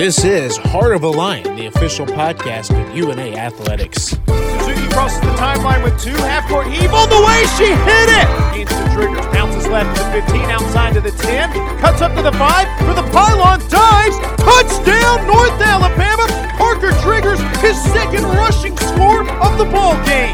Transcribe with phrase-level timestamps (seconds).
[0.00, 4.16] This is Heart of a Lion, the official podcast of UNA Athletics.
[4.16, 6.16] Suzuki crosses the timeline with two.
[6.24, 7.44] Half court heave on the way.
[7.60, 8.28] She hit it.
[8.56, 9.20] Gains the triggers.
[9.28, 11.52] Bounces left to the 15, outside to the 10.
[11.84, 12.40] Cuts up to the 5
[12.80, 13.60] for the pylon.
[13.68, 14.16] Dives.
[14.40, 16.24] Touchdown, North Alabama.
[16.56, 20.32] Parker Driggers his second rushing score of the ball game.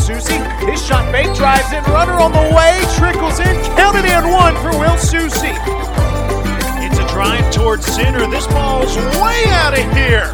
[0.00, 1.84] Susie, his shot fake drives in.
[1.92, 2.80] Runner on the way.
[2.96, 3.60] Trickles in.
[3.76, 5.52] Counted in one for Will Susie.
[7.16, 8.26] Drive towards center.
[8.26, 10.26] This ball's way out of here.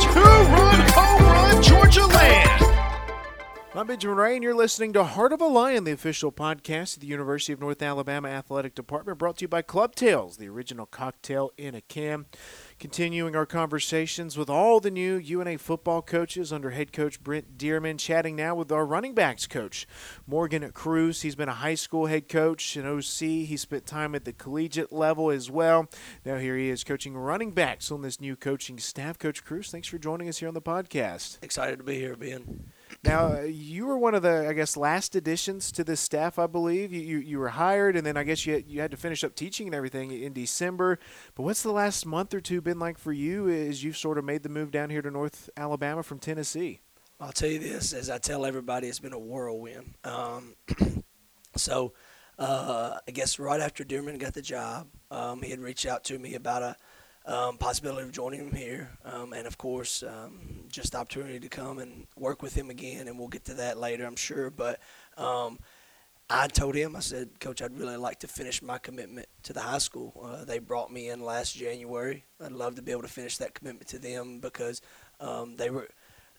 [0.00, 2.62] Two-run home run, Georgia land.
[3.74, 7.00] I'm Benjamin Ray, and you're listening to Heart of a Lion, the official podcast of
[7.00, 10.86] the University of North Alabama Athletic Department, brought to you by Club Tales, the original
[10.86, 12.26] cocktail in a can.
[12.78, 17.98] Continuing our conversations with all the new UNA football coaches under head coach Brent Dearmon,
[17.98, 19.84] chatting now with our running backs coach,
[20.28, 21.22] Morgan Cruce.
[21.22, 23.46] He's been a high school head coach and OC.
[23.46, 25.88] He spent time at the collegiate level as well.
[26.24, 29.18] Now here he is coaching running backs on this new coaching staff.
[29.18, 31.42] Coach Cruce, thanks for joining us here on the podcast.
[31.42, 32.70] Excited to be here, Ben.
[33.04, 36.92] Now, you were one of the, I guess, last additions to this staff, I believe.
[36.92, 39.34] You, you, you were hired, and then I guess you, you had to finish up
[39.34, 40.98] teaching and everything in December.
[41.34, 44.24] But what's the last month or two been like for you as you've sort of
[44.24, 46.80] made the move down here to North Alabama from Tennessee?
[47.20, 49.94] I'll tell you this, as I tell everybody, it's been a whirlwind.
[50.04, 50.54] Um,
[51.56, 51.92] so,
[52.38, 56.18] uh, I guess right after Dearmon got the job, um, he had reached out to
[56.18, 56.76] me about a
[57.28, 61.48] um, possibility of joining him here, um, and of course, um, just the opportunity to
[61.48, 63.06] come and work with him again.
[63.06, 64.50] And we'll get to that later, I'm sure.
[64.50, 64.80] But
[65.18, 65.58] um,
[66.30, 69.60] I told him, I said, Coach, I'd really like to finish my commitment to the
[69.60, 70.12] high school.
[70.24, 72.24] Uh, they brought me in last January.
[72.42, 74.80] I'd love to be able to finish that commitment to them because
[75.20, 75.88] um, they were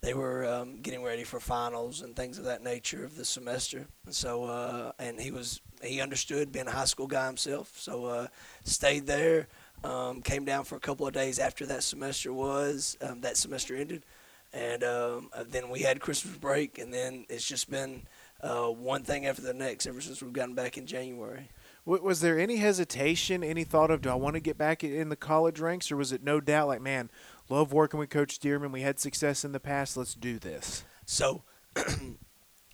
[0.02, 3.86] they were um, getting ready for finals and things of that nature of the semester.
[4.06, 7.74] And so, uh, and he was he understood being a high school guy himself.
[7.78, 8.28] So uh,
[8.64, 9.48] stayed there.
[9.84, 13.76] Um, came down for a couple of days after that semester was um, that semester
[13.76, 14.04] ended,
[14.52, 18.04] and um, uh, then we had Christmas break, and then it's just been
[18.42, 21.50] uh, one thing after the next ever since we've gotten back in January.
[21.86, 25.16] Was there any hesitation, any thought of, do I want to get back in the
[25.16, 27.10] college ranks, or was it no doubt like, man,
[27.50, 28.72] love working with Coach Dearmon.
[28.72, 29.98] We had success in the past.
[29.98, 30.84] Let's do this.
[31.06, 31.44] So,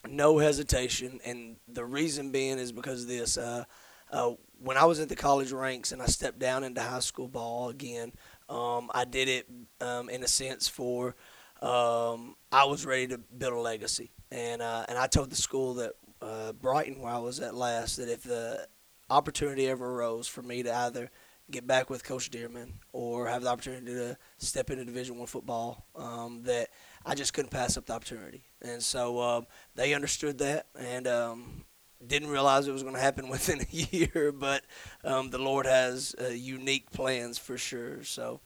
[0.10, 3.38] no hesitation, and the reason being is because of this.
[3.38, 3.64] Uh,
[4.12, 4.34] uh,
[4.66, 7.70] when I was at the college ranks and I stepped down into high school ball
[7.70, 8.12] again,
[8.50, 9.48] um, I did it
[9.80, 11.16] um, in a sense for
[11.62, 15.76] um, I was ready to build a legacy, and uh, and I told the school
[15.76, 18.68] that uh, Brighton, where I was at last, that if the
[19.10, 21.12] opportunity ever arose for me to either
[21.52, 25.86] get back with Coach Dearmon or have the opportunity to step into Division One football,
[25.96, 26.70] um, that
[27.06, 31.66] I just couldn't pass up the opportunity, and so um, they understood that, and um,
[32.06, 34.64] didn't realize it was going to happen within a year, but
[35.04, 38.04] um, the Lord has uh, unique plans for sure.
[38.04, 38.42] So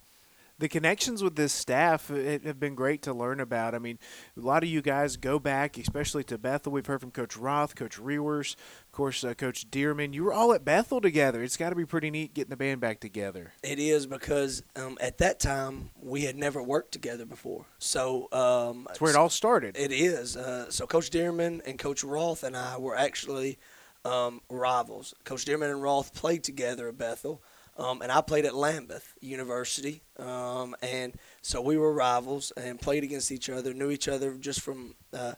[0.60, 3.74] the connections with this staff have been great to learn about.
[3.74, 3.98] I mean,
[4.38, 6.74] a lot of you guys go back, especially to Bethel.
[6.74, 10.14] We've heard from Coach Roth, Coach Reavers, of course, uh, Coach Dearmon.
[10.14, 11.42] You were all at Bethel together.
[11.42, 13.54] It's got to be pretty neat getting the band back together.
[13.64, 17.66] It is because um, at that time we had never worked together before.
[17.80, 19.78] So um, that's where it all started.
[19.78, 20.36] It is.
[20.36, 23.58] Uh, so Coach Dearmon and Coach Roth and I were actually
[24.04, 25.14] um, rivals.
[25.24, 27.42] Coach Dearmon and Roth played together at Bethel.
[27.80, 33.06] Um, and I played at Lambuth University, um, and so we were rivals and played
[33.06, 33.74] against each other.
[33.74, 35.32] Knew each other just from, uh,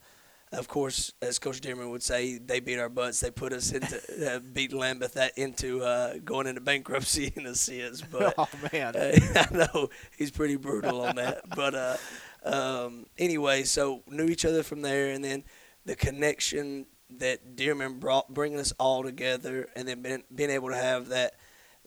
[0.52, 3.20] of course, as Coach Dearmon would say, they beat our butts.
[3.20, 3.98] They put us into
[4.36, 8.02] uh, beat Lambuth that into uh, going into bankruptcy in a sense.
[8.12, 8.96] But oh man,
[9.36, 11.42] I know he's pretty brutal on that.
[11.56, 11.98] but uh,
[12.44, 15.44] um, anyway, so knew each other from there, and then
[15.86, 16.88] the connection
[17.20, 21.36] that Dearmon brought, bringing us all together, and then being, being able to have that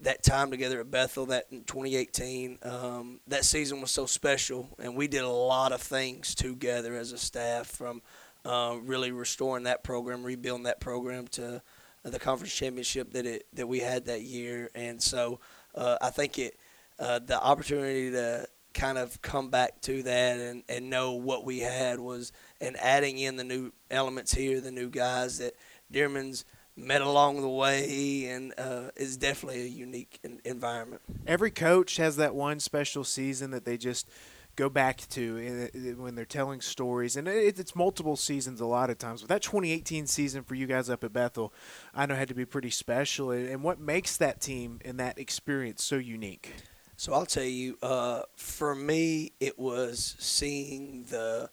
[0.04, 2.58] that time together at Bethel that in 2018.
[2.62, 7.12] Um, that season was so special, and we did a lot of things together as
[7.12, 8.02] a staff from
[8.44, 11.62] uh, really restoring that program, rebuilding that program to
[12.02, 14.70] the conference championship that it that we had that year.
[14.74, 15.40] And so
[15.74, 16.58] uh, I think it
[16.98, 21.60] uh, the opportunity to kind of come back to that and, and know what we
[21.60, 25.54] had was and adding in the new elements here, the new guys that
[25.90, 26.44] Dearmon's–
[26.76, 31.02] met along the way, and uh, it's definitely a unique environment.
[31.26, 34.08] Every coach has that one special season that they just
[34.56, 35.68] go back to
[35.98, 39.20] when they're telling stories, and it's multiple seasons a lot of times.
[39.22, 41.52] But that 2018 season for you guys up at Bethel,
[41.94, 43.30] I know had to be pretty special.
[43.30, 46.52] And what makes that team and that experience so unique?
[46.96, 51.50] So I'll tell you, uh, for me, it was seeing the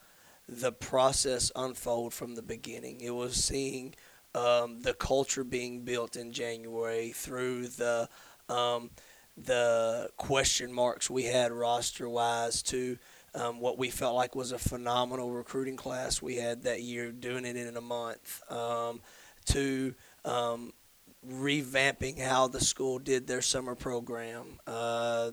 [0.47, 2.99] the process unfold from the beginning.
[2.99, 3.95] It was seeing
[4.35, 8.09] um, the culture being built in January through the
[8.49, 8.91] um,
[9.37, 12.97] the question marks we had roster wise to
[13.33, 17.45] um, what we felt like was a phenomenal recruiting class we had that year, doing
[17.45, 18.99] it in a month, um,
[19.45, 19.93] to
[20.25, 20.73] um,
[21.27, 25.31] revamping how the school did their summer program, uh,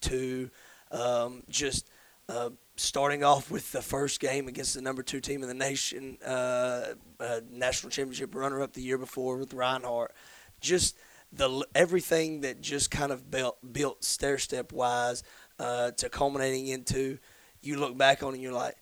[0.00, 0.50] to
[0.90, 1.88] um, just
[2.28, 6.18] uh, starting off with the first game against the number two team in the nation,
[6.24, 10.12] uh, uh national championship runner-up the year before with Reinhardt.
[10.60, 10.96] Just
[11.32, 15.22] the everything that just kind of built built stair step wise
[15.58, 17.18] uh, to culminating into
[17.62, 18.76] you look back on and you're like,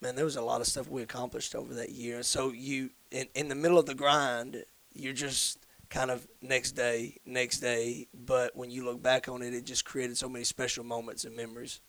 [0.00, 2.22] man, there was a lot of stuff we accomplished over that year.
[2.22, 5.58] So you in in the middle of the grind, you're just
[5.90, 8.08] kind of next day, next day.
[8.14, 11.36] But when you look back on it, it just created so many special moments and
[11.36, 11.80] memories.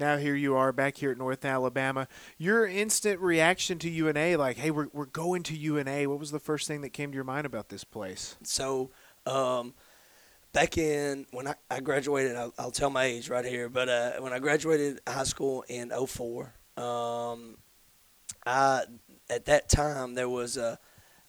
[0.00, 2.08] Now here you are back here at North Alabama.
[2.38, 6.08] Your instant reaction to UNA, like, hey, we're, we're going to UNA.
[6.08, 8.38] What was the first thing that came to your mind about this place?
[8.42, 8.92] So
[9.26, 9.74] um,
[10.54, 14.12] back in when I, I graduated, I'll, I'll, tell my age right here, but uh,
[14.20, 17.58] when I graduated high school in 04, um,
[18.46, 18.84] I
[19.28, 20.78] at that time there was a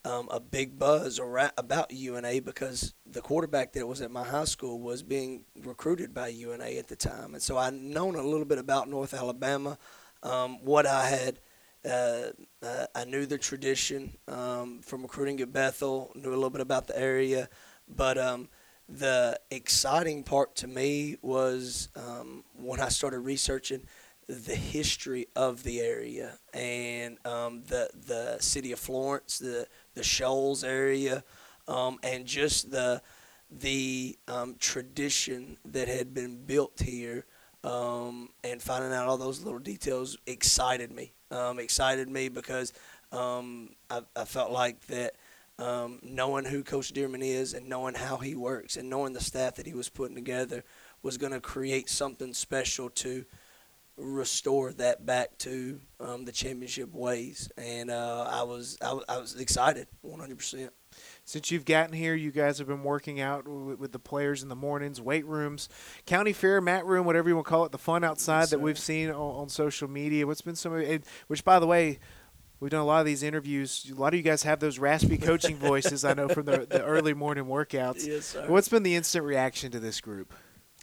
[0.03, 1.19] um, a big buzz
[1.57, 6.29] about UNA because the quarterback that was at my high school was being recruited by
[6.29, 9.77] UNA at the time, and so I known a little bit about North Alabama.
[10.23, 11.39] Um, what I had,
[11.85, 12.31] uh,
[12.63, 16.87] uh, I knew the tradition um, from recruiting at Bethel, knew a little bit about
[16.87, 17.49] the area,
[17.87, 18.49] but um,
[18.89, 23.83] the exciting part to me was um, when I started researching
[24.27, 30.63] the history of the area and um, the the city of Florence, the the Shoals
[30.63, 31.23] area,
[31.67, 33.01] um, and just the
[33.49, 37.25] the um, tradition that had been built here,
[37.63, 41.13] um, and finding out all those little details excited me.
[41.29, 42.73] Um, excited me because
[43.11, 45.15] um, I, I felt like that
[45.59, 49.55] um, knowing who Coach Dearmon is and knowing how he works and knowing the staff
[49.55, 50.63] that he was putting together
[51.03, 53.25] was going to create something special to
[54.01, 57.51] restore that back to um, the championship ways.
[57.57, 60.71] And uh, I was I, I was excited, 100 percent
[61.23, 64.49] since you've gotten here, you guys have been working out with, with, the players in
[64.49, 65.69] the mornings, weight rooms,
[66.05, 68.59] county fair, mat room, whatever you want to call it, the fun outside yes, that
[68.59, 70.27] we've seen on, on, social media.
[70.27, 71.05] What's been some of it?
[71.27, 71.99] Which, by the way,
[72.61, 73.91] We've done a lot of these interviews.
[73.91, 76.05] A lot of you guys have those raspy coaching voices.
[76.05, 78.05] I know from the, the early morning workouts.
[78.05, 78.45] Yes, sir.
[78.47, 80.31] What's been the instant reaction to this group?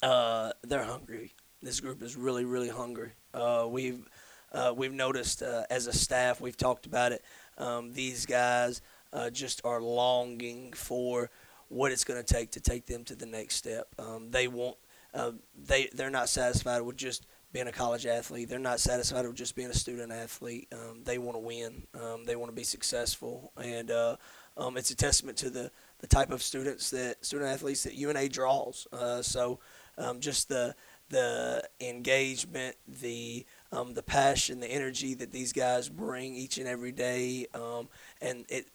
[0.03, 1.35] Uh, they're hungry.
[1.61, 3.13] This group is really, really hungry.
[3.35, 4.09] Uh, we've
[4.53, 7.23] uh, we've noticed uh, as a staff, we've talked about it.
[7.59, 8.81] Um, these guys
[9.13, 11.31] uh, just are longing for
[11.69, 13.89] what it's going to take to take them to the next step.
[13.99, 14.77] Um, they want
[15.13, 15.33] uh,
[15.67, 18.49] they they're not satisfied with just being a college athlete.
[18.49, 20.69] They're not satisfied with just being a student athlete.
[20.73, 21.83] Um, they want to win.
[21.95, 24.17] Um, they want to be successful, and uh,
[24.57, 28.29] um, it's a testament to the, the type of students that student athletes that UNA
[28.29, 28.87] draws.
[29.23, 29.59] So
[29.99, 30.75] um, just the
[31.11, 36.93] the engagement, the um, the passion, the energy that these guys bring each and every
[36.93, 37.89] day, um,
[38.21, 38.67] and it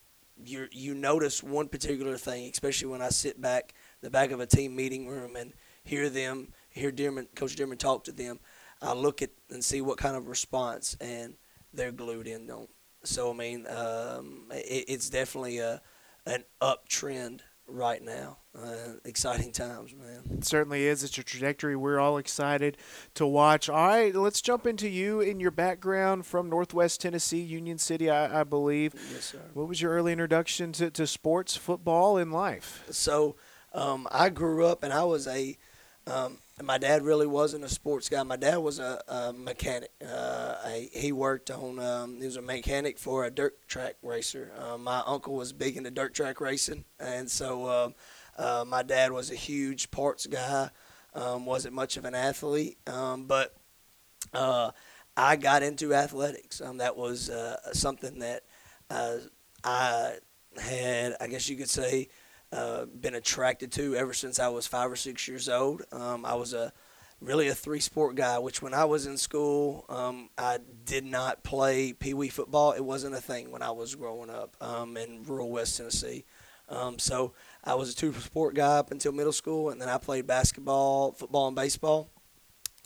[0.43, 4.45] you you notice one particular thing, especially when I sit back the back of a
[4.45, 5.53] team meeting room and
[5.83, 8.39] hear them, hear Dearmon, Coach Dearmon talk to them
[8.83, 11.35] I look at and see what kind of response, and
[11.73, 12.67] they're glued in on.
[13.03, 15.81] So I mean, um, it, it's definitely a
[16.25, 18.37] an uptrend right now.
[18.55, 20.37] Uh, exciting times, man.
[20.37, 21.03] It certainly is.
[21.03, 22.77] It's a trajectory we're all excited
[23.15, 23.67] to watch.
[23.67, 28.41] All right, let's jump into you and your background from Northwest Tennessee, Union City, I,
[28.41, 28.93] I believe.
[29.11, 29.39] Yes, sir.
[29.53, 32.83] What was your early introduction to, to sports, football, and life?
[32.91, 33.35] So
[33.73, 35.57] um, I grew up, and I was a
[36.05, 38.21] um, my dad really wasn't a sports guy.
[38.23, 39.91] My dad was a, a mechanic.
[40.05, 40.55] Uh,
[40.91, 41.79] he worked on.
[41.79, 44.51] Um, he was a mechanic for a dirt track racer.
[44.57, 47.89] Uh, my uncle was big into dirt track racing, and so uh,
[48.37, 50.69] uh my dad was a huge parts guy.
[51.15, 53.55] Um, wasn't much of an athlete, um, but
[54.33, 54.71] uh,
[55.15, 56.59] I got into athletics.
[56.59, 58.43] Um, that was uh, something that
[59.63, 60.15] I
[60.59, 62.09] had, I guess you could say,
[62.53, 65.81] uh, been attracted to ever since I was five or six years old.
[65.91, 66.71] Um, I was a
[67.19, 71.43] really a three sport guy, which when I was in school, um, I did not
[71.43, 72.73] play pee wee football.
[72.73, 76.25] It wasn't a thing when I was growing up um, in rural West Tennessee.
[76.69, 77.33] Um, so
[77.63, 81.13] I was a two sport guy up until middle school, and then I played basketball,
[81.13, 82.09] football, and baseball.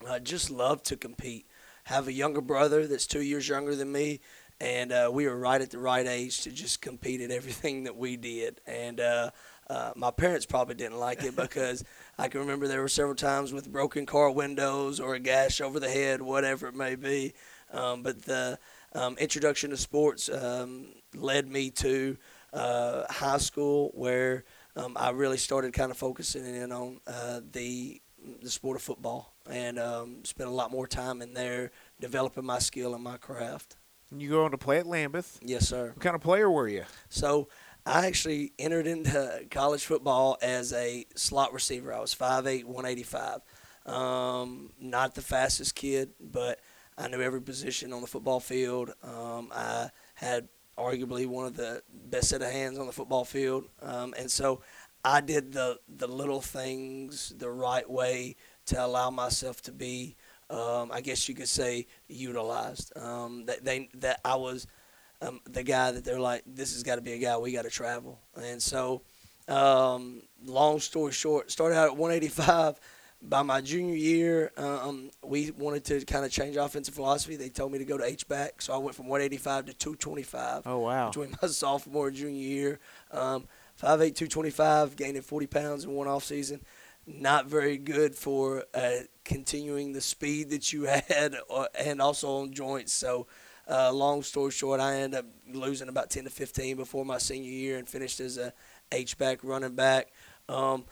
[0.08, 1.48] I just loved to compete.
[1.86, 4.20] Have a younger brother that's two years younger than me,
[4.60, 7.96] and uh, we were right at the right age to just compete at everything that
[7.96, 8.60] we did.
[8.66, 9.32] And uh,
[9.70, 11.84] uh, my parents probably didn't like it because
[12.18, 15.80] I can remember there were several times with broken car windows or a gash over
[15.80, 17.34] the head, whatever it may be.
[17.72, 18.60] Um, but the
[18.94, 22.18] um, introduction to sports um, led me to
[22.54, 24.46] uh, high school where
[24.76, 28.02] um, I really started kind of focusing in on uh, the
[28.42, 31.72] the sport of football and um, spent a lot more time in there
[32.02, 33.78] developing my skill and my craft.
[34.12, 35.38] And you go on to play at Lambuth.
[35.42, 35.92] Yes, sir.
[35.94, 36.84] What kind of player were you?
[37.10, 37.50] So
[37.88, 41.94] I actually entered into college football as a slot receiver.
[41.94, 43.40] I was 5'8", 185.
[43.86, 46.60] Um, not the fastest kid, but
[46.98, 48.94] I knew every position on the football field.
[49.02, 53.70] Um, I had arguably one of the best set of hands on the football field,
[53.82, 54.62] um, and so
[55.06, 60.18] I did the the little things the right way to allow myself to be,
[60.50, 62.92] um, I guess you could say, utilized.
[62.98, 64.68] Um, that they that I was
[65.22, 67.64] um, the guy that they're like, this has got to be a guy we got
[67.64, 69.02] to travel, and so.
[69.50, 72.82] Um, long story short, started out at 185
[73.22, 77.36] by my junior year, um, we wanted to kind of change offensive philosophy.
[77.36, 80.64] They told me to go to H back, so I went from 185 to 225.
[80.66, 81.08] Oh wow!
[81.08, 82.80] Between my sophomore and junior year,
[83.12, 83.48] um,
[83.82, 86.62] 5'8", 225, gaining 40 pounds in one off season.
[87.06, 92.54] Not very good for uh, continuing the speed that you had, uh, and also on
[92.54, 92.94] joints.
[92.94, 93.28] So,
[93.70, 97.52] uh, long story short, I ended up losing about 10 to 15 before my senior
[97.52, 98.54] year and finished as a
[98.92, 100.12] H back running back.
[100.48, 100.86] Um,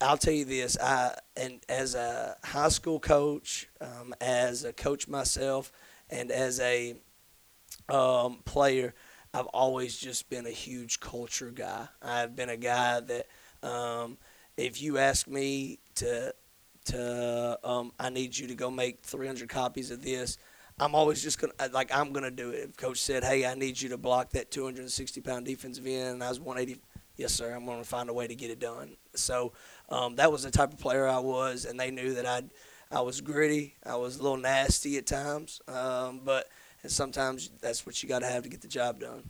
[0.00, 5.08] I'll tell you this: I and as a high school coach, um, as a coach
[5.08, 5.72] myself,
[6.10, 6.96] and as a
[7.88, 8.94] um, player,
[9.32, 11.88] I've always just been a huge culture guy.
[12.02, 13.26] I've been a guy that,
[13.62, 14.18] um,
[14.56, 16.34] if you ask me to,
[16.86, 20.38] to, um, I need you to go make 300 copies of this.
[20.78, 22.68] I'm always just gonna like I'm gonna do it.
[22.68, 26.24] If coach said, "Hey, I need you to block that 260 pound defensive end," and
[26.24, 26.82] I was 180,
[27.16, 28.96] yes sir, I'm gonna find a way to get it done.
[29.14, 29.52] So
[29.88, 32.42] um, that was the type of player I was, and they knew that I
[32.90, 33.74] I was gritty.
[33.84, 36.46] I was a little nasty at times, um, but
[36.86, 39.22] sometimes that's what you got to have to get the job done.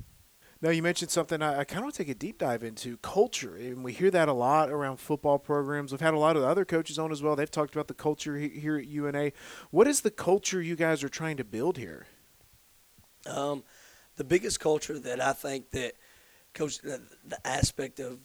[0.66, 2.96] Now you mentioned something I, I kind of want to take a deep dive into
[2.96, 5.92] culture, and we hear that a lot around football programs.
[5.92, 7.36] We've had a lot of other coaches on as well.
[7.36, 9.30] They've talked about the culture here at UNA.
[9.70, 12.08] What is the culture you guys are trying to build here?
[13.26, 13.62] Um,
[14.16, 15.92] the biggest culture that I think that
[16.52, 18.18] coach the, the aspect of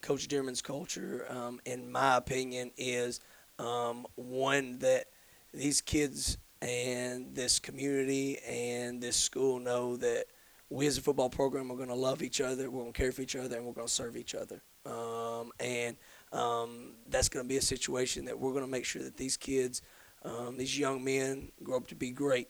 [0.00, 3.18] Coach Dearmon's culture, um, in my opinion, is
[3.58, 5.06] um, one that
[5.52, 10.26] these kids and this community and this school know that
[10.70, 13.12] we as a football program are going to love each other, we're going to care
[13.12, 14.62] for each other, and we're going to serve each other.
[14.84, 15.96] Um, and
[16.32, 19.36] um, that's going to be a situation that we're going to make sure that these
[19.36, 19.82] kids,
[20.24, 22.48] um, these young men, grow up to be great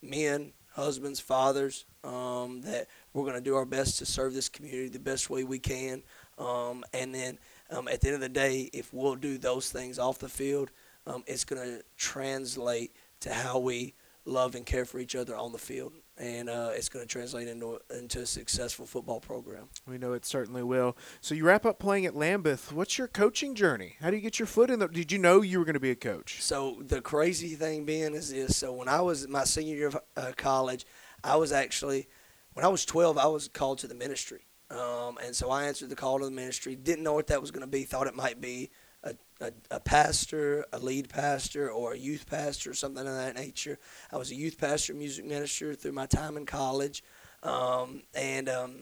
[0.00, 4.88] men, husbands, fathers, um, that we're going to do our best to serve this community
[4.88, 6.02] the best way we can.
[6.38, 7.38] Um, and then
[7.70, 10.70] um, at the end of the day, if we'll do those things off the field,
[11.26, 13.94] it's going to translate to how we
[14.26, 15.94] love and care for each other on the field.
[16.18, 19.68] And uh, it's going to translate into, into a successful football program.
[19.86, 20.96] We know it certainly will.
[21.20, 22.72] So you wrap up playing at Lambuth.
[22.72, 23.94] What's your coaching journey?
[24.00, 24.88] How do you get your foot in the?
[24.88, 26.42] Did you know you were going to be a coach?
[26.42, 29.98] So the crazy thing being is this: so when I was my senior year of
[30.16, 30.84] uh, college,
[31.22, 32.08] I was actually
[32.58, 34.40] when I was 12, I was called to the ministry.
[34.68, 36.74] Um, and so I answered the call to the ministry.
[36.74, 37.84] Didn't know what that was going to be.
[37.84, 38.70] Thought it might be
[39.10, 43.36] a, a, a, pastor, a lead pastor, or a youth pastor, or something of that
[43.36, 43.78] nature.
[44.12, 47.02] I was a youth pastor, music minister through my time in college,
[47.42, 48.76] um, and um,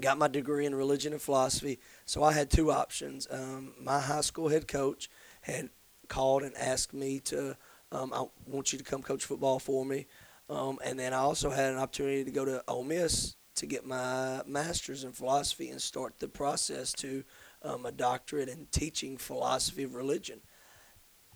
[0.00, 1.78] got my degree in religion and philosophy.
[2.06, 3.26] So I had two options.
[3.30, 5.08] Um, my high school head coach
[5.42, 5.70] had
[6.08, 7.56] called and asked me to,
[7.90, 10.06] um, I want you to come coach football for me.
[10.50, 13.86] Um, and then I also had an opportunity to go to Ole Miss to get
[13.86, 17.22] my master's in philosophy and start the process to
[17.64, 20.40] um, a doctorate in teaching philosophy of religion.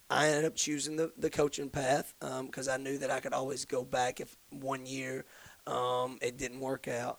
[0.08, 3.32] I ended up choosing the, the coaching path because um, I knew that I could
[3.32, 5.24] always go back if one year
[5.66, 7.18] um, it didn't work out.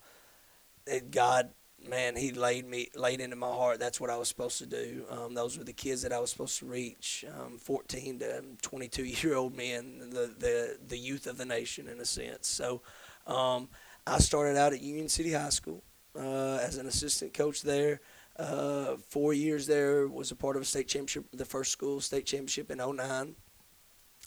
[0.86, 1.50] It, God,
[1.86, 3.78] man, He laid me laid into my heart.
[3.78, 5.04] That's what I was supposed to do.
[5.10, 7.26] Um, those were the kids that I was supposed to reach.
[7.38, 12.00] Um, 14 to 22 year old men, the, the the youth of the nation in
[12.00, 12.48] a sense.
[12.48, 12.80] So
[13.26, 13.68] um,
[14.06, 15.84] I started out at Union City High School
[16.18, 18.00] uh, as an assistant coach there.
[18.38, 22.26] Uh, four years there, was a part of a state championship, the first school state
[22.26, 23.34] championship in 09.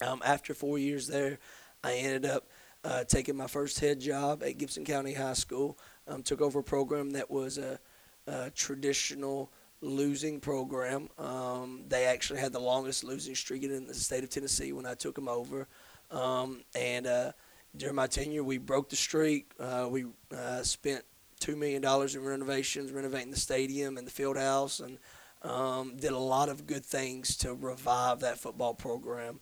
[0.05, 1.39] Um, after four years there,
[1.83, 2.49] I ended up
[2.83, 5.77] uh, taking my first head job at Gibson County High School.
[6.07, 7.79] Um, took over a program that was a,
[8.27, 9.51] a traditional
[9.81, 11.09] losing program.
[11.17, 14.93] Um, they actually had the longest losing streak in the state of Tennessee when I
[14.93, 15.67] took them over.
[16.09, 17.31] Um, and uh,
[17.75, 19.51] during my tenure, we broke the streak.
[19.59, 21.03] Uh, we uh, spent
[21.41, 24.97] two million dollars in renovations, renovating the stadium and the field house, and
[25.41, 29.39] um, did a lot of good things to revive that football program.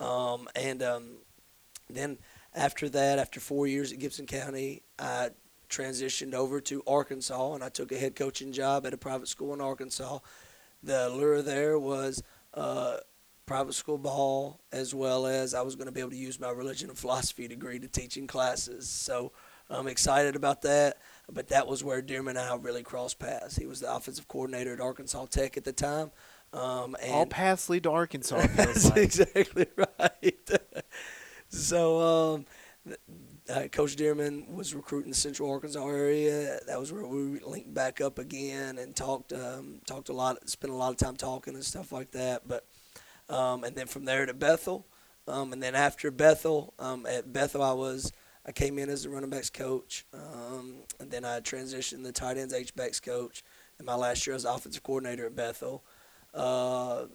[0.00, 1.04] Um, and um,
[1.88, 2.18] then
[2.54, 5.30] after that, after four years at Gibson County, I
[5.68, 9.54] transitioned over to Arkansas, and I took a head coaching job at a private school
[9.54, 10.18] in Arkansas.
[10.82, 12.22] The lure there was
[12.54, 12.96] uh,
[13.46, 16.50] private school ball, as well as I was going to be able to use my
[16.50, 18.88] religion and philosophy degree to teaching classes.
[18.88, 19.32] So
[19.70, 20.98] I'm excited about that.
[21.30, 23.56] But that was where Dearmon and I really crossed paths.
[23.56, 26.10] He was the offensive coordinator at Arkansas Tech at the time.
[26.52, 28.46] Um, and All paths lead to Arkansas.
[28.54, 28.98] That's like.
[28.98, 30.50] exactly right.
[31.48, 32.46] so, um,
[33.48, 36.58] uh, Coach Dearmon was recruiting the Central Arkansas area.
[36.66, 40.72] That was where we linked back up again and talked, um, talked a lot, spent
[40.72, 42.46] a lot of time talking and stuff like that.
[42.46, 42.66] But,
[43.28, 44.86] um, and then from there to Bethel,
[45.26, 48.12] um, and then after Bethel, um, at Bethel I was,
[48.44, 52.38] I came in as the running backs coach, um, and then I transitioned the tight
[52.38, 53.44] ends H backs coach.
[53.78, 55.84] And my last year as offensive coordinator at Bethel.
[56.34, 57.06] Uh,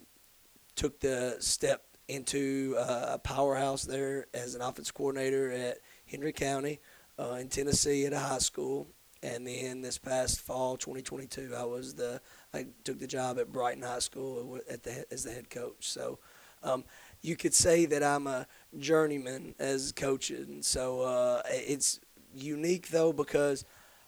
[0.78, 6.80] took the step into uh, a powerhouse there as an offensive coordinator at Henry County
[7.20, 8.88] uh, in Tennessee at a high school.
[9.24, 12.22] And then this past fall, 2022, I was the
[12.54, 15.90] I took the job at Brighton High School at the as the head coach.
[15.90, 16.20] So
[16.64, 16.86] um,
[17.22, 18.48] you could say that I'm a
[18.78, 20.62] journeyman as coaching.
[20.62, 22.00] So uh, it's
[22.34, 23.66] unique though because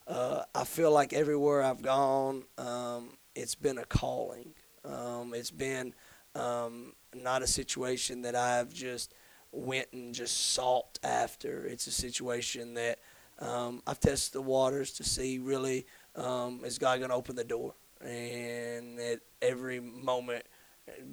[0.07, 4.53] uh, I feel like everywhere I've gone, um, it's been a calling.
[4.85, 5.93] Um, it's been
[6.35, 9.13] um, not a situation that I've just
[9.51, 11.65] went and just sought after.
[11.65, 12.99] It's a situation that
[13.39, 15.85] um, I've tested the waters to see really
[16.15, 20.45] um, is God going to open the door, and at every moment.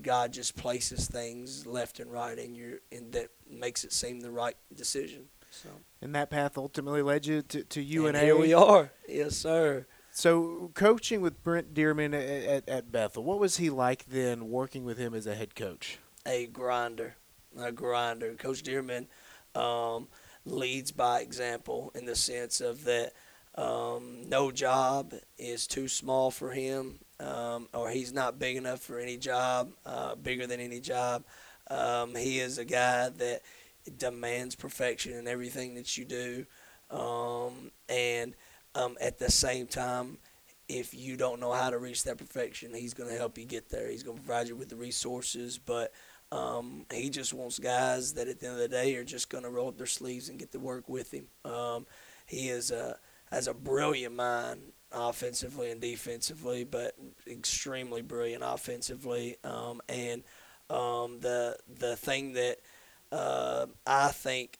[0.02, 4.30] God just places things left and right in your, and that makes it seem the
[4.30, 5.26] right decision.
[5.50, 5.68] So,
[6.02, 8.18] And that path ultimately led you to, to UNA.
[8.18, 8.90] and here we are.
[9.08, 9.86] Yes, sir.
[10.10, 14.84] So, coaching with Brent Dearmon at, at, at Bethel, what was he like then working
[14.84, 15.98] with him as a head coach?
[16.26, 17.14] a grinder,
[17.58, 18.34] a grinder.
[18.34, 19.06] Coach Dearmon
[19.54, 20.08] um,
[20.44, 23.12] leads by example in the sense of that
[23.54, 28.98] um, no job is too small for him, um, or he's not big enough for
[28.98, 31.24] any job, uh, bigger than any job.
[31.70, 33.42] Um, he is a guy that
[33.96, 36.46] demands perfection in everything that you do,
[36.90, 38.34] um, and
[38.74, 40.18] um, at the same time,
[40.68, 43.68] if you don't know how to reach that perfection, he's going to help you get
[43.68, 43.88] there.
[43.88, 45.92] He's going to provide you with the resources, but
[46.32, 49.44] um, he just wants guys that at the end of the day are just going
[49.44, 51.26] to roll up their sleeves and get to work with him.
[51.44, 51.86] Um,
[52.26, 52.98] he is a
[53.30, 54.60] has a brilliant mind
[54.92, 56.94] offensively and defensively, but
[57.26, 59.36] extremely brilliant offensively.
[59.44, 60.22] Um, and
[60.70, 62.58] um, the the thing that
[63.12, 64.58] uh, I think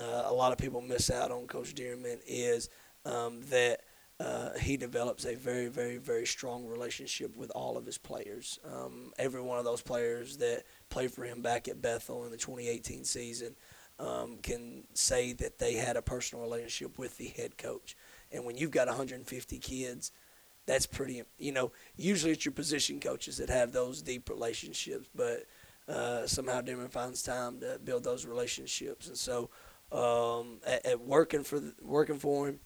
[0.00, 2.68] uh, a lot of people miss out on Coach Dearmon is
[3.04, 3.80] um, that
[4.18, 8.58] uh, he develops a very, very, very strong relationship with all of his players.
[8.64, 12.38] Um, every one of those players that played for him back at Bethel in the
[12.38, 13.56] 2018 season
[13.98, 17.96] um, can say that they had a personal relationship with the head coach.
[18.32, 20.12] And when you've got 150 kids,
[20.66, 25.44] that's pretty, you know, usually it's your position coaches that have those deep relationships, but
[25.88, 29.06] uh, somehow Dearmon finds time to build those relationships.
[29.06, 29.50] And so,
[29.92, 32.60] um, at, at working for the, working for him,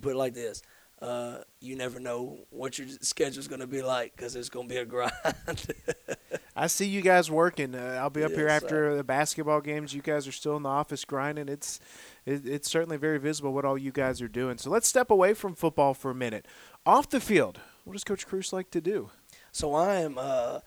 [0.00, 0.62] put it like this:
[1.00, 4.74] uh, you never know what your schedule's going to be like because it's going to
[4.74, 5.12] be a grind.
[6.58, 7.76] I see you guys working.
[7.76, 9.94] Uh, I'll be up here Yes, after the basketball games.
[9.94, 11.48] You guys are still in the office grinding.
[11.48, 11.78] It's
[12.26, 14.58] it, it's certainly very visible what all you guys are doing.
[14.58, 16.46] So let's step away from football for a minute.
[16.84, 19.10] Off the field, what does Coach Cruce like to do?
[19.52, 20.18] so I am.
[20.18, 20.60] Uh,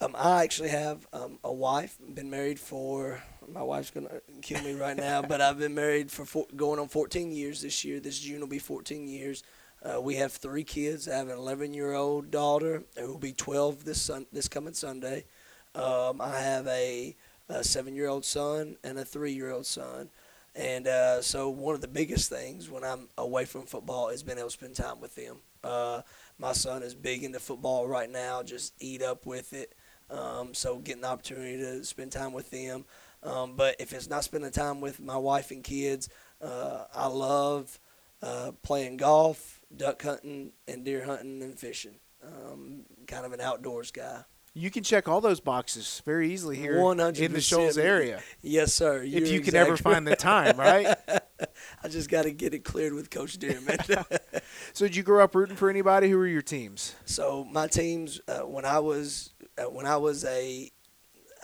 [0.00, 1.98] um, I actually have um, a wife.
[2.14, 3.22] Been married for.
[3.52, 6.88] My wife's gonna kill me right now, but I've been married for four, going on
[6.88, 8.00] 14 years this year.
[8.00, 9.42] This June will be 14 years.
[9.82, 11.08] Uh, we have three kids.
[11.08, 14.74] I have an 11 year old daughter who will be 12 this sun, this coming
[14.74, 15.24] Sunday.
[15.74, 17.14] Um, I have a,
[17.48, 20.10] a seven year old son and a three year old son.
[20.56, 24.38] And uh, so, one of the biggest things when I'm away from football is being
[24.38, 25.36] able to spend time with them.
[25.62, 26.02] Uh,
[26.38, 29.74] my son is big into football right now, just eat up with it.
[30.10, 32.86] Um, so, getting the opportunity to spend time with them.
[33.22, 36.08] Um, but if it's not spending time with my wife and kids,
[36.42, 37.78] uh, I love
[38.22, 41.96] uh, playing golf, duck hunting, and deer hunting and fishing.
[42.22, 44.24] Um, kind of an outdoors guy.
[44.54, 47.42] You can check all those boxes very easily here in the 100%.
[47.42, 48.20] Shoals area.
[48.42, 49.04] Yes, sir.
[49.04, 50.96] if You're you can ever find the time, right?
[51.82, 54.18] I just got to get it cleared with Coach Dearmon.
[54.72, 56.10] so did you grow up rooting for anybody?
[56.10, 56.96] Who were your teams?
[57.04, 60.72] so my teams, uh, when I was uh, when I was a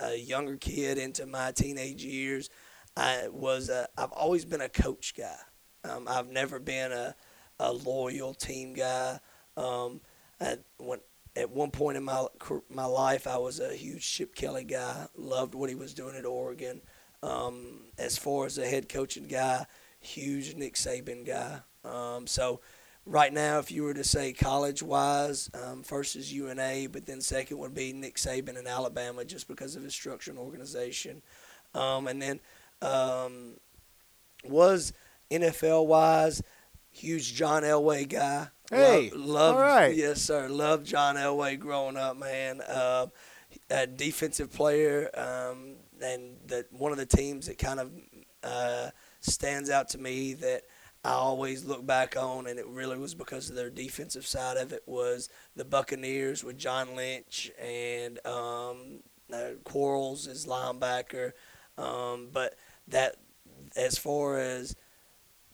[0.01, 2.49] a younger kid into my teenage years,
[2.97, 5.37] I was a, I've always been a coach guy.
[5.83, 7.15] Um, I've never been a,
[7.59, 9.19] a loyal team guy.
[9.57, 10.01] Um,
[10.77, 10.99] when,
[11.35, 12.25] at one point in my
[12.69, 15.07] my life, I was a huge Chip Kelly guy.
[15.15, 16.81] Loved what he was doing at Oregon.
[17.23, 19.65] Um, as far as a head coaching guy,
[19.99, 21.59] huge Nick Saban guy.
[21.83, 22.61] Um, so
[23.05, 27.21] right now, if you were to say college wise, um, first is UNA, but then
[27.21, 31.21] second would be Nick Saban in Alabama just because of his structure and organization.
[31.73, 32.39] Um, and then
[32.81, 33.57] um,
[34.43, 34.93] was
[35.31, 36.41] NFL wise,
[36.95, 38.47] huge John Elway guy.
[38.69, 39.95] Hey, Love, right.
[39.95, 40.49] yes, sir.
[40.49, 42.61] Loved John Elway growing up, man.
[42.61, 43.07] Uh,
[43.69, 47.91] a defensive player, um, and that one of the teams that kind of
[48.43, 48.89] uh,
[49.21, 50.63] stands out to me that
[51.03, 54.73] I always look back on, and it really was because of their defensive side of
[54.73, 61.33] it was the Buccaneers with John Lynch and um, uh, Quarles as linebacker.
[61.77, 62.55] Um, but
[62.87, 63.17] that,
[63.75, 64.75] as far as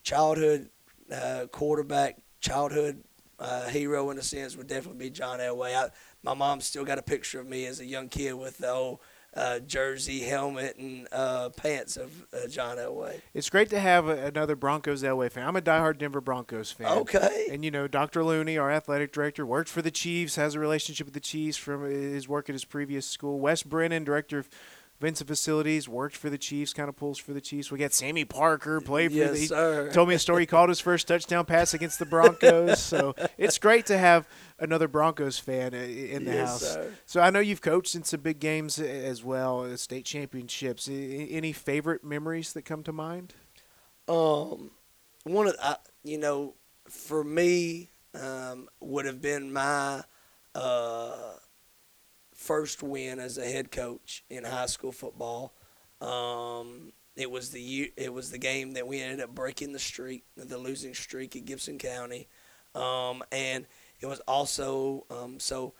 [0.02, 0.70] childhood
[1.10, 3.02] uh, quarterback, childhood
[3.38, 5.74] uh, hero in a sense, would definitely be John Elway.
[5.74, 5.90] I,
[6.22, 9.00] my mom still got a picture of me as a young kid with the old
[9.34, 13.20] uh, jersey, helmet, and uh, pants of uh, John Elway.
[13.32, 15.46] It's great to have a, another Broncos Elway fan.
[15.46, 16.98] I'm a diehard Denver Broncos fan.
[16.98, 17.48] Okay.
[17.50, 18.24] And you know, Dr.
[18.24, 21.84] Looney, our athletic director, worked for the Chiefs, has a relationship with the Chiefs from
[21.84, 23.40] his work at his previous school.
[23.40, 24.50] Wes Brennan, director of
[25.02, 27.70] Vincent Facilities, worked for the Chiefs, kind of pulls for the Chiefs.
[27.72, 29.38] We got Sammy Parker, played for Yes, the.
[29.40, 29.90] he sir.
[29.92, 30.42] Told me a story.
[30.42, 32.78] He called his first touchdown pass against the Broncos.
[32.80, 34.28] so it's great to have
[34.60, 36.62] another Broncos fan in the Yes, house.
[36.62, 36.90] sir.
[37.04, 40.88] So I know you've coached in some big games as well, uh, state championships.
[40.88, 43.34] Any favorite memories that come to mind?
[44.06, 44.70] Um,
[45.24, 46.54] one of I, you know,
[46.88, 50.02] for me, um, would have been my
[50.54, 51.32] uh,
[52.42, 55.52] first win as a head coach in high school football.
[56.00, 60.24] Um, it was the it was the game that we ended up breaking the streak,
[60.36, 62.28] the losing streak at Gibson County,
[62.74, 63.66] um, and
[64.00, 65.74] it was also um, so.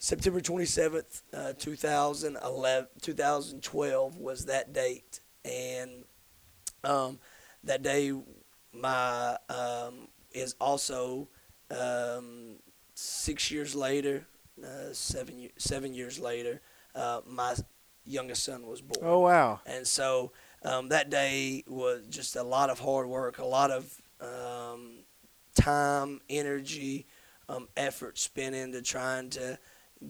[0.00, 5.18] September 27th, uh, 2011, 2012 was that date.
[5.44, 6.04] And
[6.84, 7.18] um,
[7.64, 8.12] that day,
[8.72, 11.28] my um, is also
[11.70, 12.60] um,
[12.94, 14.24] six years later,
[14.64, 16.60] uh, seven, seven years later,
[16.94, 17.54] uh, my
[18.04, 19.06] youngest son was born.
[19.06, 19.60] Oh wow!
[19.66, 20.32] And so
[20.64, 24.98] um, that day was just a lot of hard work, a lot of um,
[25.54, 27.06] time, energy,
[27.48, 29.58] um, effort spent into trying to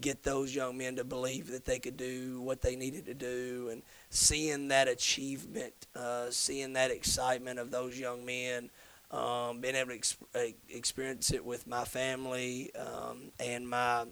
[0.01, 3.69] get those young men to believe that they could do what they needed to do,
[3.71, 8.71] and seeing that achievement, uh, seeing that excitement of those young men.
[9.11, 14.05] Um, being able to ex- uh, experience it with my family um, and my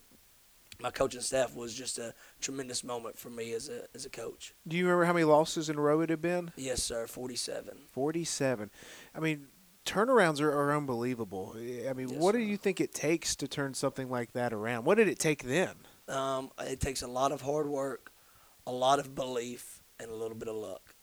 [0.81, 4.55] my coaching staff was just a tremendous moment for me as a as a coach.
[4.67, 6.53] Do you remember how many losses in a row it had been?
[6.57, 7.07] Yes, sir.
[7.07, 7.79] Forty-seven.
[7.93, 8.71] Forty-seven.
[9.15, 9.49] I mean,
[9.85, 11.55] turnarounds are, are unbelievable.
[11.57, 14.85] I mean, Yes, what do you think it takes to turn something like that around?
[14.85, 15.75] What did it take then?
[16.09, 18.13] Um, it takes a lot of hard work,
[18.67, 20.95] a lot of belief, and a little bit of luck.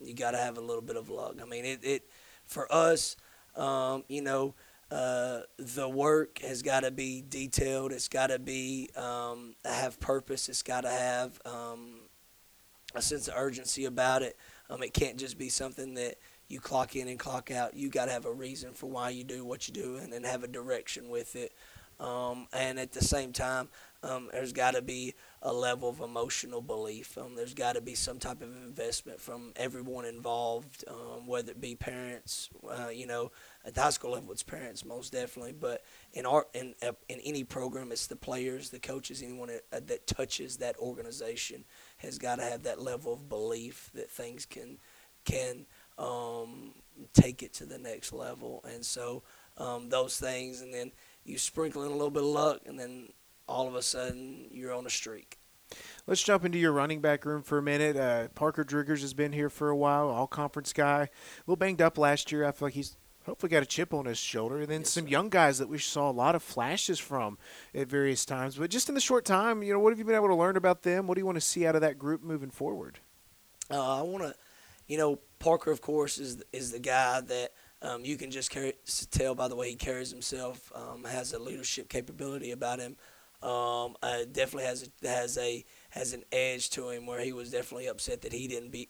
[0.00, 1.36] You got to have a little bit of luck.
[1.40, 2.02] I mean, it, it
[2.44, 3.16] for us,
[3.56, 4.54] um, you know,
[4.90, 7.92] uh, the work has got to be detailed.
[7.92, 10.48] It's got to be um, have purpose.
[10.48, 12.00] It's got to have um,
[12.94, 14.36] a sense of urgency about it.
[14.70, 16.16] Um, it can't just be something that
[16.48, 17.74] you clock in and clock out.
[17.74, 20.24] You got to have a reason for why you do what you do, and then
[20.24, 21.52] have a direction with it.
[22.00, 23.68] Um, and at the same time,
[24.02, 25.14] um, there's got to be
[25.46, 27.18] a level of emotional belief.
[27.18, 31.60] Um, there's got to be some type of investment from everyone involved, um, whether it
[31.60, 33.30] be parents, uh, you know,
[33.62, 35.52] at the high school level, it's parents most definitely.
[35.52, 39.64] But in our in uh, in any program, it's the players, the coaches, anyone that,
[39.70, 41.64] uh, that touches that organization
[41.98, 44.78] has got to have that level of belief that things can
[45.26, 45.66] can
[45.98, 46.72] um,
[47.12, 48.64] take it to the next level.
[48.66, 49.22] And so
[49.58, 53.08] um, those things, and then you sprinkle in a little bit of luck, and then
[53.48, 55.38] all of a sudden you're on a streak.
[56.06, 57.96] Let's jump into your running back room for a minute.
[57.96, 61.02] Uh, Parker Driggers has been here for a while, all conference guy.
[61.02, 61.08] A
[61.46, 62.44] little banged up last year.
[62.44, 64.60] I feel like he's hopefully got a chip on his shoulder.
[64.60, 65.10] And then Yes, some sir.
[65.10, 67.38] young guys that we saw a lot of flashes from
[67.74, 68.56] at various times.
[68.56, 70.56] But just in the short time, you know, what have you been able to learn
[70.56, 71.06] about them?
[71.06, 72.98] What do you want to see out of that group moving forward?
[73.70, 74.34] Uh, I want to,
[74.86, 77.52] you know, Parker, of course, is is the guy that
[77.82, 78.74] um, you can just carry,
[79.10, 80.70] tell by the way he carries himself.
[80.74, 82.96] Um, has a leadership capability about him.
[83.44, 87.50] Um, uh, definitely has a, has a has an edge to him where he was
[87.50, 88.88] definitely upset that he didn't be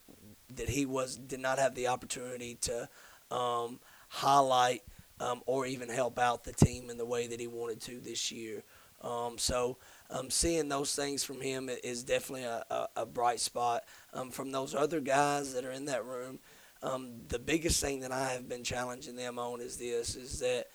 [0.54, 2.88] that he was did not have the opportunity to
[3.32, 4.82] um, highlight
[5.18, 8.30] um, or even help out the team in the way that he wanted to this
[8.30, 8.62] year.
[9.02, 9.76] Um, so
[10.08, 13.82] um, seeing those things from him is definitely a, a, a bright spot.
[14.12, 16.38] Um, from those other guys that are in that room,
[16.80, 20.68] um, the biggest thing that I have been challenging them on is this: is that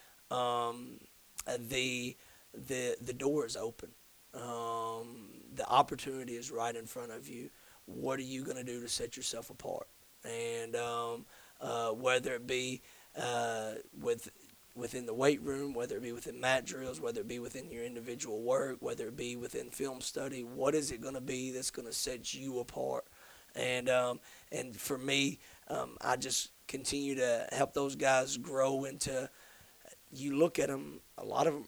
[1.70, 2.18] the
[2.54, 3.90] the the door is open.
[4.34, 7.50] Um, the opportunity is right in front of you.
[7.86, 9.88] What are you going to do to set yourself apart?
[10.24, 11.26] And um,
[11.60, 12.82] uh, whether it be
[13.20, 14.30] uh, with
[14.76, 17.84] within the weight room, whether it be within mat drills, whether it be within your
[17.84, 20.44] individual work, whether it be within film study.
[20.44, 23.06] What is it going to be that's going to set you apart?
[23.56, 24.20] And um,
[24.52, 29.30] and for me, um, I just continue to help those guys grow into.
[30.12, 31.66] You look at them; a lot of them,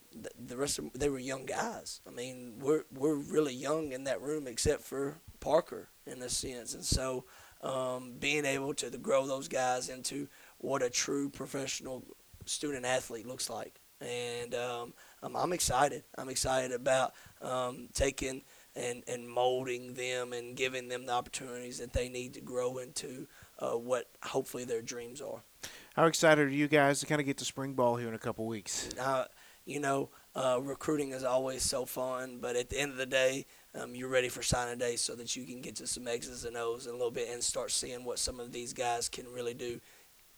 [0.48, 2.02] the rest of them, they were young guys.
[2.08, 6.74] I mean, we're we're really young in that room, except for Parker in a sense.
[6.74, 7.26] And so,
[7.62, 10.28] um, being able to grow those guys into
[10.58, 12.04] what a true professional
[12.46, 16.04] student athlete looks like, and um, I'm excited.
[16.18, 18.42] I'm excited about um, taking
[18.76, 23.28] and, and molding them and giving them the opportunities that they need to grow into
[23.60, 25.44] uh, what hopefully their dreams are.
[25.96, 28.20] How excited are you guys to kind of get to spring ball here in a
[28.20, 28.88] couple weeks?
[28.98, 29.26] Uh,
[29.66, 33.46] you know, uh, recruiting is always so fun, but at the end of the day,
[33.76, 36.56] um, you're ready for signing day so that you can get to some X's and
[36.56, 39.54] O's in a little bit and start seeing what some of these guys can really
[39.54, 39.82] do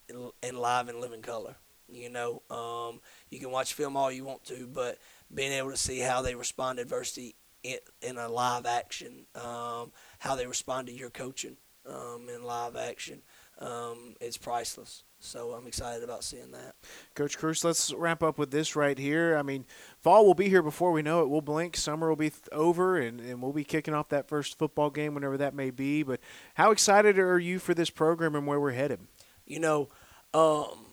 [0.09, 1.55] in, in live and living color.
[1.87, 4.97] You know, um, you can watch film all you want to, but
[5.31, 9.91] being able to see how they respond to adversity in, in a live action, um,
[10.17, 13.21] how they respond to your coaching um, in live action,
[13.59, 15.03] um, it's priceless.
[15.23, 16.75] So I'm excited about seeing that.
[17.15, 19.37] Coach Cruce, let's wrap up with this right here.
[19.37, 19.65] I mean,
[20.01, 21.29] fall will be here before we know it.
[21.29, 21.77] We'll blink.
[21.77, 25.13] Summer will be th- over, and, and we'll be kicking off that first football game,
[25.15, 26.03] whenever that may be.
[26.03, 26.19] But
[26.55, 28.99] how excited are you for this program and where we're headed?
[29.45, 29.87] You know,
[30.33, 30.87] um,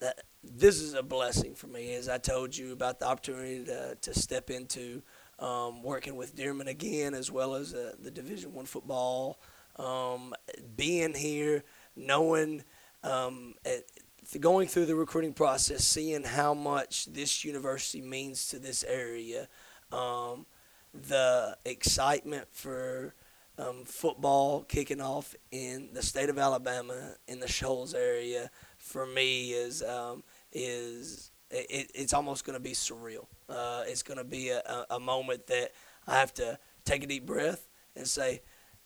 [0.00, 1.94] that this is a blessing for me.
[1.94, 5.02] As I told you about the opportunity to, to step into
[5.38, 9.38] um, working with Dearmon again, as well as uh, the Division One football,
[9.76, 10.34] um,
[10.76, 11.62] being here,
[11.94, 12.64] knowing–
[13.08, 13.54] um,
[14.40, 19.48] going through the recruiting process, seeing how much this university means to this area,
[19.92, 20.46] um,
[20.92, 23.14] the excitement for
[23.58, 29.52] um, football kicking off in the state of Alabama in the Shoals area for me
[29.52, 33.26] is um, is it, it's almost going to be surreal.
[33.48, 35.72] Uh, it's going to be a, a moment that
[36.06, 38.42] I have to take a deep breath and say,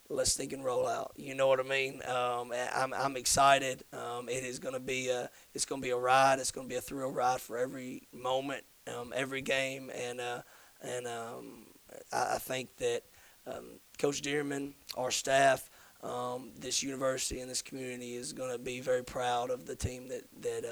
[0.09, 1.13] let's think and roll out.
[1.15, 2.01] You know what I mean?
[2.07, 3.83] Um, I'm, I'm excited.
[3.93, 6.39] Um, it is going to be a it's going to be a ride.
[6.39, 10.41] It's going to be a thrill ride for every moment, um, every game, and uh,
[10.81, 11.65] and um,
[12.11, 13.01] I, I, think that
[13.47, 15.69] um, Coach Dearmon, our staff,
[16.03, 20.09] um, this university and this community is going to be very proud of the team
[20.09, 20.65] that that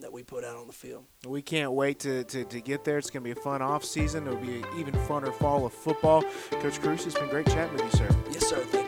[0.00, 1.04] that we put out on the field.
[1.26, 2.98] We can't wait to, to, to get there.
[2.98, 4.26] It's going to be a fun off season.
[4.26, 6.24] It'll be an even funner fall of football.
[6.50, 8.08] Coach Cruce, it's been great chatting with you, sir.
[8.30, 8.56] Yes, sir.
[8.56, 8.87] Thank